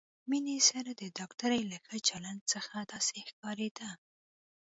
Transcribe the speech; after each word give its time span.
مينې 0.29 0.57
سره 0.69 0.91
د 1.01 1.03
ډاکټرې 1.17 1.61
له 1.71 1.77
ښه 1.85 1.97
چلند 2.07 2.41
څخه 2.53 2.75
داسې 2.91 3.17
ښکارېده. 3.29 3.89